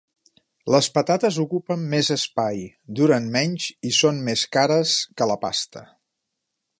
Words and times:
Les 0.75 0.87
patates 0.95 1.37
ocupen 1.43 1.83
més 1.91 2.09
espai, 2.15 2.63
duran 3.01 3.29
menys 3.37 3.69
i 3.91 3.95
són 4.01 4.25
més 4.31 4.49
cares 4.57 4.99
que 5.21 5.33
la 5.33 5.39
pasta. 5.45 5.89